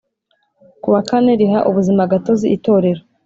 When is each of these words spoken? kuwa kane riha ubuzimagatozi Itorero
kuwa 0.81 1.01
kane 1.09 1.31
riha 1.39 1.59
ubuzimagatozi 1.69 2.45
Itorero 2.55 3.01